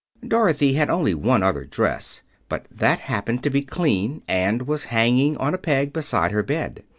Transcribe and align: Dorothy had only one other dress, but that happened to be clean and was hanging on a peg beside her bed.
Dorothy 0.27 0.73
had 0.73 0.89
only 0.89 1.13
one 1.13 1.43
other 1.43 1.63
dress, 1.63 2.23
but 2.49 2.65
that 2.71 3.01
happened 3.01 3.43
to 3.43 3.51
be 3.51 3.61
clean 3.61 4.23
and 4.27 4.63
was 4.63 4.85
hanging 4.85 5.37
on 5.37 5.53
a 5.53 5.59
peg 5.59 5.93
beside 5.93 6.31
her 6.31 6.41
bed. 6.41 6.81